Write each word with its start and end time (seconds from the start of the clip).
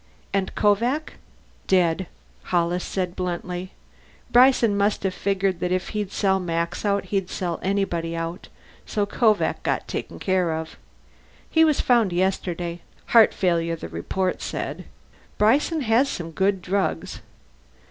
"And 0.33 0.55
Kovak?" 0.55 1.13
"Dead," 1.67 2.07
Hollis 2.45 2.83
said 2.83 3.15
bluntly. 3.15 3.73
"Bryson 4.31 4.75
must 4.75 5.03
have 5.03 5.13
figured 5.13 5.59
that 5.59 5.71
if 5.71 5.89
he'd 5.89 6.11
sell 6.11 6.39
Max 6.39 6.83
out 6.83 7.03
he'd 7.13 7.29
sell 7.29 7.59
anybody 7.61 8.15
out, 8.15 8.47
so 8.87 9.05
Kovak 9.05 9.61
got 9.61 9.87
taken 9.87 10.17
care 10.17 10.55
of. 10.57 10.75
He 11.47 11.63
was 11.63 11.81
found 11.81 12.11
yesterday. 12.13 12.81
Heart 13.09 13.31
failure, 13.31 13.75
the 13.75 13.89
report 13.89 14.41
said. 14.41 14.85
Bryson 15.37 15.81
has 15.81 16.09
some 16.09 16.31
good 16.31 16.63
drugs. 16.63 17.21